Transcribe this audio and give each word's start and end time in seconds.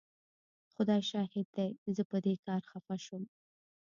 خدای 0.73 1.01
شاهد 1.11 1.45
دی 1.55 1.69
زه 1.95 2.03
په 2.09 2.17
دې 2.25 2.33
کار 2.45 2.61
خفه 2.71 2.95
شوم. 3.05 3.23